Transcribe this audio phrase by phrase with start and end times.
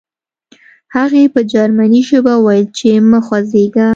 [0.95, 3.87] هغې په جرمني ژبه وویل چې مه خوځېږه